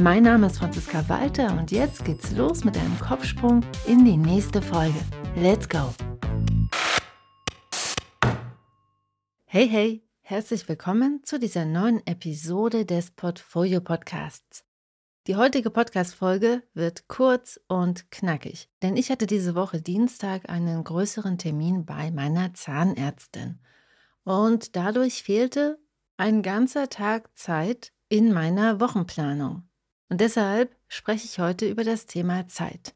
[0.00, 4.62] Mein Name ist Franziska Walter und jetzt geht's los mit einem Kopfsprung in die nächste
[4.62, 4.98] Folge.
[5.34, 5.92] Let's go!
[9.44, 14.64] Hey, hey, herzlich willkommen zu dieser neuen Episode des Portfolio Podcasts.
[15.26, 21.38] Die heutige Podcast-Folge wird kurz und knackig, denn ich hatte diese Woche Dienstag einen größeren
[21.38, 23.58] Termin bei meiner Zahnärztin.
[24.22, 25.80] Und dadurch fehlte
[26.16, 29.67] ein ganzer Tag Zeit in meiner Wochenplanung.
[30.08, 32.94] Und deshalb spreche ich heute über das Thema Zeit.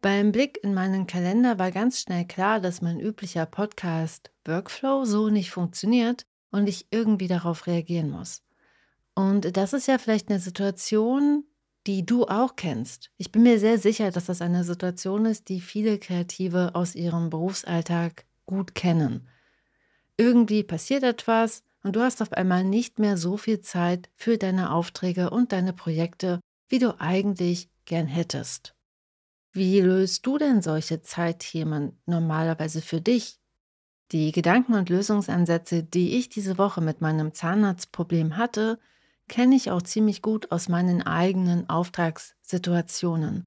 [0.00, 5.50] Beim Blick in meinen Kalender war ganz schnell klar, dass mein üblicher Podcast-Workflow so nicht
[5.50, 8.42] funktioniert und ich irgendwie darauf reagieren muss.
[9.14, 11.44] Und das ist ja vielleicht eine Situation,
[11.86, 13.10] die du auch kennst.
[13.16, 17.30] Ich bin mir sehr sicher, dass das eine Situation ist, die viele Kreative aus ihrem
[17.30, 19.28] Berufsalltag gut kennen.
[20.16, 24.72] Irgendwie passiert etwas und du hast auf einmal nicht mehr so viel Zeit für deine
[24.72, 28.74] Aufträge und deine Projekte, wie du eigentlich gern hättest.
[29.52, 33.38] Wie löst du denn solche Zeitthemen normalerweise für dich?
[34.10, 38.78] Die Gedanken und Lösungsansätze, die ich diese Woche mit meinem Zahnarztproblem hatte,
[39.28, 43.44] kenne ich auch ziemlich gut aus meinen eigenen Auftragssituationen.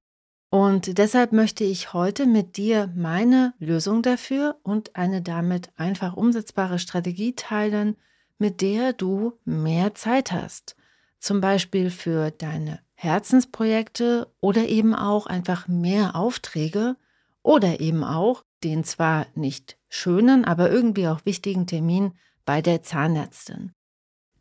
[0.49, 6.79] Und deshalb möchte ich heute mit dir meine Lösung dafür und eine damit einfach umsetzbare
[6.79, 7.97] Strategie teilen,
[8.37, 10.75] mit der du mehr Zeit hast.
[11.19, 16.95] Zum Beispiel für deine Herzensprojekte oder eben auch einfach mehr Aufträge
[17.43, 22.13] oder eben auch den zwar nicht schönen, aber irgendwie auch wichtigen Termin
[22.45, 23.73] bei der Zahnärztin.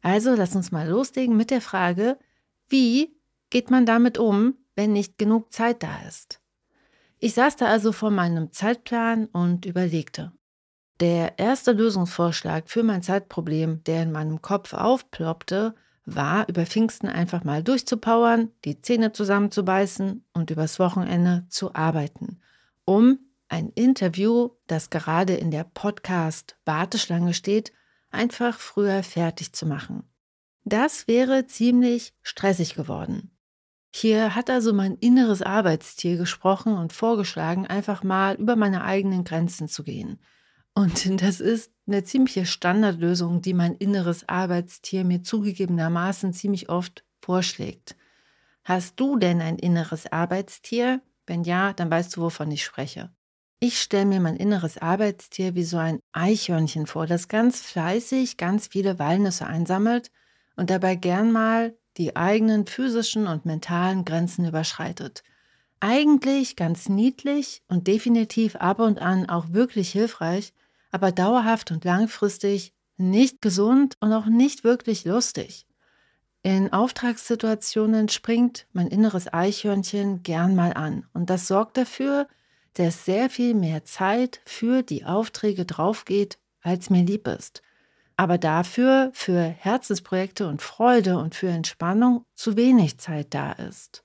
[0.02, 2.18] Also lass uns mal loslegen mit der Frage,
[2.68, 3.16] wie
[3.50, 6.40] geht man damit um, wenn nicht genug Zeit da ist?
[7.18, 10.32] Ich saß da also vor meinem Zeitplan und überlegte,
[11.00, 15.74] der erste Lösungsvorschlag für mein Zeitproblem, der in meinem Kopf aufploppte,
[16.06, 22.40] war, über Pfingsten einfach mal durchzupowern, die Zähne zusammenzubeißen und übers Wochenende zu arbeiten,
[22.84, 23.18] um
[23.48, 27.72] ein Interview, das gerade in der Podcast-Warteschlange steht,
[28.10, 30.04] einfach früher fertig zu machen.
[30.64, 33.30] Das wäre ziemlich stressig geworden.
[33.94, 39.68] Hier hat also mein inneres Arbeitstier gesprochen und vorgeschlagen, einfach mal über meine eigenen Grenzen
[39.68, 40.20] zu gehen–
[40.76, 47.96] und das ist eine ziemliche Standardlösung, die mein inneres Arbeitstier mir zugegebenermaßen ziemlich oft vorschlägt.
[48.62, 51.00] Hast du denn ein inneres Arbeitstier?
[51.26, 53.10] Wenn ja, dann weißt du, wovon ich spreche.
[53.58, 58.66] Ich stelle mir mein inneres Arbeitstier wie so ein Eichhörnchen vor, das ganz fleißig ganz
[58.66, 60.10] viele Walnüsse einsammelt
[60.56, 65.22] und dabei gern mal die eigenen physischen und mentalen Grenzen überschreitet.
[65.80, 70.52] Eigentlich ganz niedlich und definitiv ab und an auch wirklich hilfreich,
[70.90, 75.66] aber dauerhaft und langfristig nicht gesund und auch nicht wirklich lustig.
[76.42, 82.28] In Auftragssituationen springt mein inneres Eichhörnchen gern mal an und das sorgt dafür,
[82.74, 87.62] dass sehr viel mehr Zeit für die Aufträge draufgeht, als mir lieb ist.
[88.16, 94.04] Aber dafür für Herzensprojekte und Freude und für Entspannung zu wenig Zeit da ist.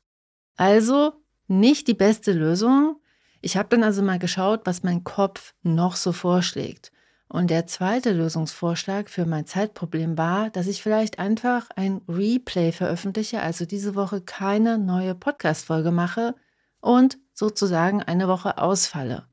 [0.58, 1.14] Also
[1.48, 3.01] nicht die beste Lösung,
[3.42, 6.92] ich habe dann also mal geschaut, was mein Kopf noch so vorschlägt.
[7.28, 13.42] Und der zweite Lösungsvorschlag für mein Zeitproblem war, dass ich vielleicht einfach ein Replay veröffentliche,
[13.42, 16.36] also diese Woche keine neue Podcast-Folge mache
[16.82, 19.28] und sozusagen eine Woche ausfalle.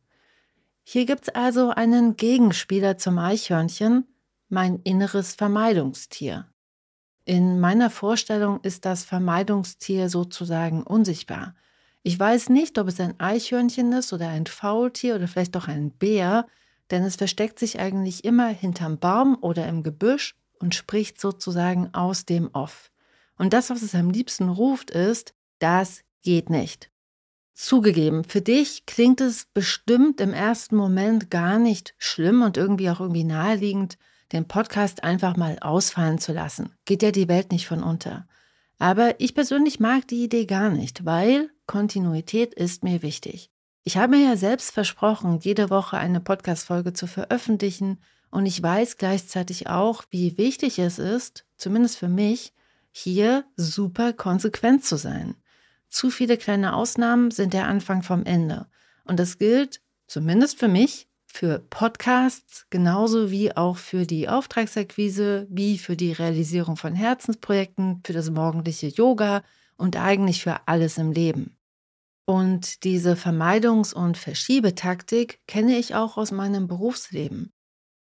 [0.84, 4.06] Hier gibt es also einen Gegenspieler zum Eichhörnchen,
[4.48, 6.46] mein inneres Vermeidungstier.
[7.25, 11.54] In meiner Vorstellung ist das Vermeidungstier sozusagen unsichtbar.
[12.03, 15.90] Ich weiß nicht, ob es ein Eichhörnchen ist oder ein Faultier oder vielleicht auch ein
[15.90, 16.46] Bär,
[16.90, 22.25] denn es versteckt sich eigentlich immer hinterm Baum oder im Gebüsch und spricht sozusagen aus
[22.25, 22.90] dem Off.
[23.37, 26.90] Und das, was es am liebsten ruft, ist, das geht nicht.
[27.55, 33.00] Zugegeben, für dich klingt es bestimmt im ersten Moment gar nicht schlimm und irgendwie auch
[33.00, 33.99] irgendwie naheliegend,
[34.32, 36.75] den Podcast einfach mal ausfallen zu lassen.
[36.84, 38.28] Geht ja die Welt nicht von unter.
[38.78, 43.50] Aber ich persönlich mag die Idee gar nicht, weil Kontinuität ist mir wichtig.
[43.82, 47.98] Ich habe mir ja selbst versprochen, jede Woche eine Podcast-Folge zu veröffentlichen
[48.30, 52.52] und ich weiß gleichzeitig auch, wie wichtig es ist, zumindest für mich,
[52.90, 55.34] hier super konsequent zu sein.
[55.88, 58.66] Zu viele kleine Ausnahmen sind der Anfang vom Ende.
[59.04, 61.07] Und das gilt zumindest für mich,
[61.38, 68.12] für Podcasts, genauso wie auch für die Auftragsakquise, wie für die Realisierung von Herzensprojekten, für
[68.12, 69.44] das morgendliche Yoga
[69.76, 71.56] und eigentlich für alles im Leben.
[72.25, 77.52] Und diese Vermeidungs- und Verschiebetaktik kenne ich auch aus meinem Berufsleben.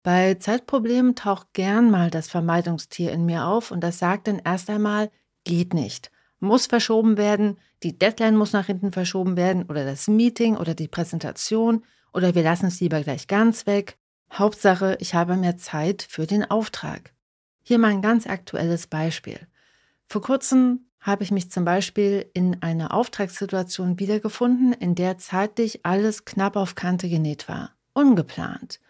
[0.05, 4.71] Bei Zeitproblemen taucht gern mal das Vermeidungstier in mir auf und das sagt dann erst
[4.71, 5.11] einmal,
[5.43, 10.57] geht nicht, muss verschoben werden, die Deadline muss nach hinten verschoben werden oder das Meeting
[10.57, 11.83] oder die Präsentation
[12.15, 13.99] oder wir lassen es lieber gleich ganz weg.
[14.33, 17.13] Hauptsache, ich habe mehr Zeit für den Auftrag.
[17.63, 19.39] Hier mal ein ganz aktuelles Beispiel.
[20.07, 26.25] Vor kurzem habe ich mich zum Beispiel in einer Auftragssituation wiedergefunden, in der zeitlich alles
[26.25, 27.73] knapp auf Kante genäht war.
[27.93, 28.81] Ungeplant.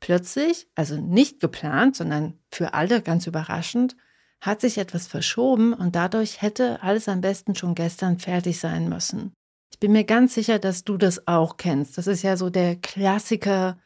[0.00, 3.96] Plötzlich, also nicht geplant, sondern für alle ganz überraschend,
[4.40, 9.32] hat sich etwas verschoben und dadurch hätte alles am besten schon gestern fertig sein müssen.
[9.78, 11.98] Ich bin mir ganz sicher, dass du das auch kennst.
[11.98, 13.78] Das ist ja so der Klassiker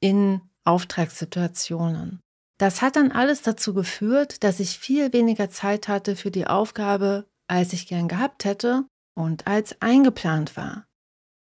[0.00, 2.18] in Auftragssituationen.
[2.58, 7.24] Das hat dann alles dazu geführt, dass ich viel weniger Zeit hatte für die Aufgabe,
[7.46, 10.88] als ich gern gehabt hätte und als eingeplant war.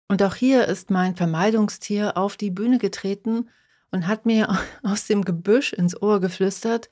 [0.08, 3.48] Und auch hier ist mein Vermeidungstier auf die Bühne getreten
[3.92, 6.90] und hat mir aus dem Gebüsch ins Ohr geflüstert,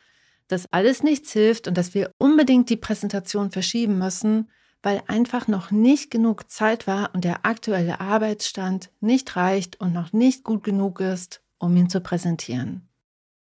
[0.50, 4.52] dass alles nichts hilft und dass wir unbedingt die Präsentation verschieben müssen,
[4.84, 10.14] weil einfach noch nicht genug Zeit war und der aktuelle Arbeitsstand nicht reicht und noch
[10.14, 12.88] nicht gut genug ist, um ihn zu präsentieren.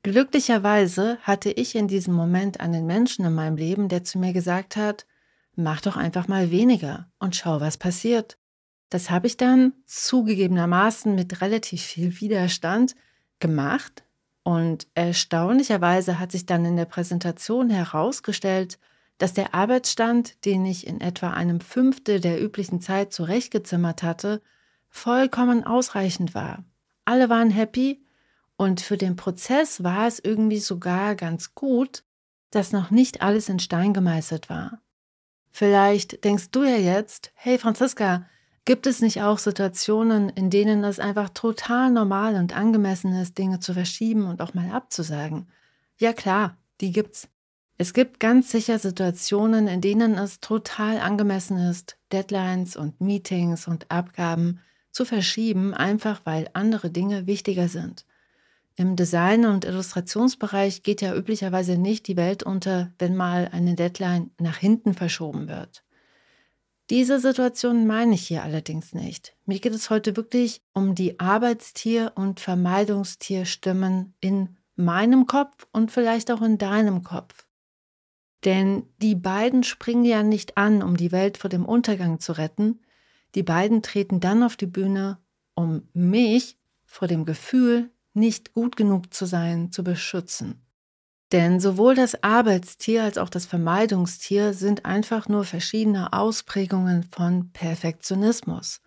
[0.02, 4.76] Glücklicherweise hatte ich in diesem Moment einen Menschen in meinem Leben, der zu mir gesagt
[4.76, 5.04] hat,
[5.56, 8.38] mach doch einfach mal weniger und schau, was passiert.
[8.88, 12.94] Das habe ich dann zugegebenermaßen mit relativ viel Widerstand
[13.40, 14.04] gemacht
[14.44, 18.78] und erstaunlicherweise hat sich dann in der Präsentation herausgestellt,
[19.18, 24.42] dass der Arbeitsstand, den ich in etwa einem Fünftel der üblichen Zeit zurechtgezimmert hatte,
[24.88, 26.64] vollkommen ausreichend war.
[27.04, 28.04] Alle waren happy
[28.56, 32.04] und für den Prozess war es irgendwie sogar ganz gut,
[32.50, 34.80] dass noch nicht alles in Stein gemeißelt war.
[35.50, 38.26] Vielleicht denkst du ja jetzt, hey Franziska,
[38.64, 43.60] gibt es nicht auch Situationen, in denen es einfach total normal und angemessen ist, Dinge
[43.60, 45.48] zu verschieben und auch mal abzusagen?
[45.98, 47.28] Ja klar, die gibt's.
[47.78, 53.90] Es gibt ganz sicher Situationen, in denen es total angemessen ist, Deadlines und Meetings und
[53.90, 54.60] Abgaben
[54.92, 58.06] zu verschieben, einfach weil andere Dinge wichtiger sind.
[58.76, 64.30] Im Design- und Illustrationsbereich geht ja üblicherweise nicht die Welt unter, wenn mal eine Deadline
[64.38, 65.82] nach hinten verschoben wird.
[66.88, 69.34] Diese Situation meine ich hier allerdings nicht.
[69.44, 76.30] Mir geht es heute wirklich um die Arbeitstier- und Vermeidungstierstimmen in meinem Kopf und vielleicht
[76.30, 77.45] auch in deinem Kopf.
[78.46, 82.80] Denn die beiden springen ja nicht an, um die Welt vor dem Untergang zu retten.
[83.34, 85.18] Die beiden treten dann auf die Bühne,
[85.54, 90.62] um mich vor dem Gefühl, nicht gut genug zu sein, zu beschützen.
[91.32, 98.80] Denn sowohl das Arbeitstier als auch das Vermeidungstier sind einfach nur verschiedene Ausprägungen von Perfektionismus.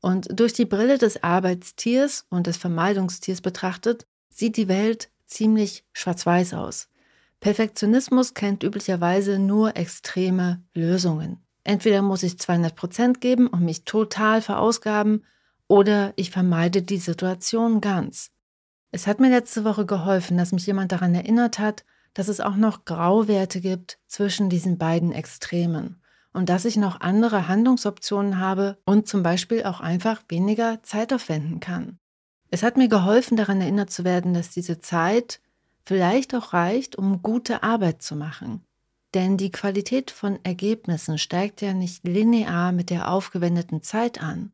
[0.00, 6.54] Und durch die Brille des Arbeitstiers und des Vermeidungstiers betrachtet, sieht die Welt ziemlich schwarz-weiß
[6.54, 6.88] aus.
[7.46, 11.46] Perfektionismus kennt üblicherweise nur extreme Lösungen.
[11.62, 15.22] Entweder muss ich 200 Prozent geben und mich total verausgaben
[15.68, 18.32] oder ich vermeide die Situation ganz.
[18.90, 22.56] Es hat mir letzte Woche geholfen, dass mich jemand daran erinnert hat, dass es auch
[22.56, 29.06] noch Grauwerte gibt zwischen diesen beiden Extremen und dass ich noch andere Handlungsoptionen habe und
[29.06, 32.00] zum Beispiel auch einfach weniger Zeit aufwenden kann.
[32.50, 35.38] Es hat mir geholfen, daran erinnert zu werden, dass diese Zeit
[35.86, 38.62] vielleicht auch reicht, um gute Arbeit zu machen.
[39.14, 44.52] Denn die Qualität von Ergebnissen steigt ja nicht linear mit der aufgewendeten Zeit an.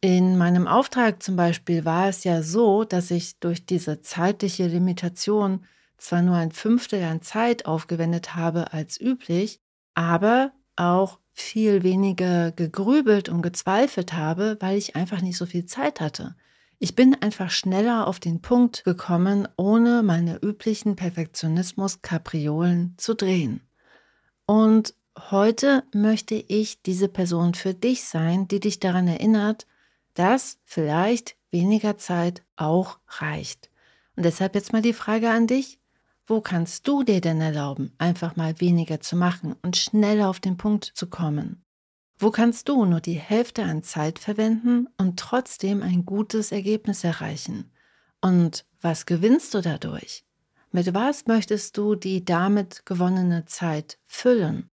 [0.00, 5.64] In meinem Auftrag zum Beispiel war es ja so, dass ich durch diese zeitliche Limitation
[5.98, 9.60] zwar nur ein Fünftel an Zeit aufgewendet habe als üblich,
[9.94, 16.00] aber auch viel weniger gegrübelt und gezweifelt habe, weil ich einfach nicht so viel Zeit
[16.00, 16.34] hatte.
[16.78, 23.62] Ich bin einfach schneller auf den Punkt gekommen, ohne meine üblichen Perfektionismus-Kapriolen zu drehen.
[24.44, 24.94] Und
[25.30, 29.66] heute möchte ich diese Person für dich sein, die dich daran erinnert,
[30.12, 33.70] dass vielleicht weniger Zeit auch reicht.
[34.14, 35.78] Und deshalb jetzt mal die Frage an dich,
[36.26, 40.58] wo kannst du dir denn erlauben, einfach mal weniger zu machen und schneller auf den
[40.58, 41.64] Punkt zu kommen?
[42.18, 47.70] Wo kannst du nur die Hälfte an Zeit verwenden und trotzdem ein gutes Ergebnis erreichen?
[48.22, 50.24] Und was gewinnst du dadurch?
[50.72, 54.70] Mit was möchtest du die damit gewonnene Zeit füllen?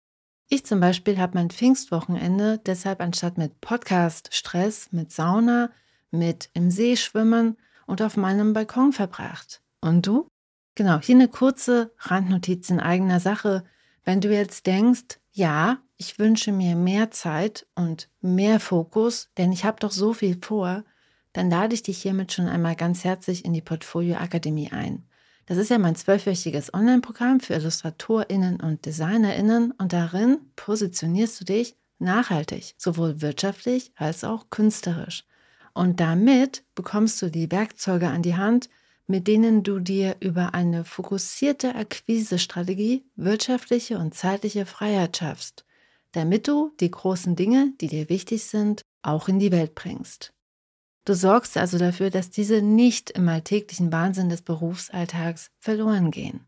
[0.47, 5.69] Ich zum Beispiel habe mein Pfingstwochenende deshalb anstatt mit Podcast-Stress, mit Sauna,
[6.11, 7.57] mit im See schwimmen
[7.87, 9.61] und auf meinem Balkon verbracht.
[9.81, 10.27] Und du?
[10.75, 13.65] Genau, hier eine kurze Randnotiz in eigener Sache.
[14.05, 19.63] Wenn du jetzt denkst, ja, ich wünsche mir mehr Zeit und mehr Fokus, denn ich
[19.63, 20.83] habe doch so viel vor,
[21.31, 25.07] dann lade ich dich hiermit schon einmal ganz herzlich in die Portfolio Akademie ein.
[25.45, 31.77] Das ist ja mein zwölfwöchiges Online-Programm für IllustratorInnen und DesignerInnen und darin positionierst du dich
[31.99, 35.23] nachhaltig, sowohl wirtschaftlich als auch künstlerisch.
[35.73, 38.69] Und damit bekommst du die Werkzeuge an die Hand,
[39.07, 45.65] mit denen du dir über eine fokussierte Akquisestrategie wirtschaftliche und zeitliche Freiheit schaffst,
[46.13, 50.33] damit du die großen Dinge, die dir wichtig sind, auch in die Welt bringst.
[51.05, 56.45] Du sorgst also dafür, dass diese nicht im alltäglichen Wahnsinn des Berufsalltags verloren gehen.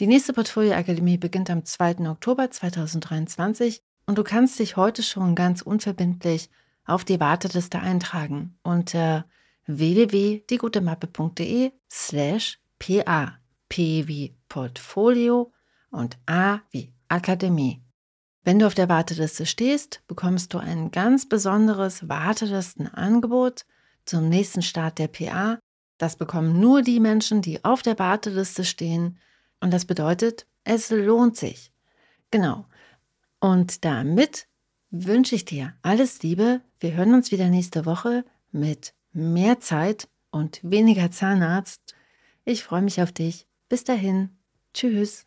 [0.00, 2.08] Die nächste Portfolio Akademie beginnt am 2.
[2.08, 6.50] Oktober 2023 und du kannst dich heute schon ganz unverbindlich
[6.84, 9.24] auf die Warteliste eintragen unter
[9.66, 13.38] www.diegutemappe.de slash pa.
[13.68, 15.52] P wie Portfolio
[15.90, 17.82] und A wie Akademie.
[18.42, 23.66] Wenn du auf der Warteliste stehst, bekommst du ein ganz besonderes Wartelistenangebot
[24.06, 25.58] zum nächsten Start der PA.
[25.98, 29.18] Das bekommen nur die Menschen, die auf der Warteliste stehen.
[29.60, 31.70] Und das bedeutet, es lohnt sich.
[32.30, 32.64] Genau.
[33.40, 34.46] Und damit
[34.90, 36.62] wünsche ich dir alles Liebe.
[36.78, 41.94] Wir hören uns wieder nächste Woche mit mehr Zeit und weniger Zahnarzt.
[42.44, 43.46] Ich freue mich auf dich.
[43.68, 44.30] Bis dahin.
[44.72, 45.26] Tschüss.